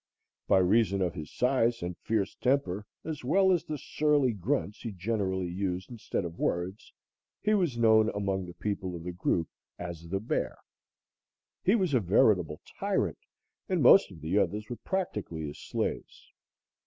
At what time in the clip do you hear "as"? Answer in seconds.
3.03-3.23, 3.51-3.63, 9.77-10.09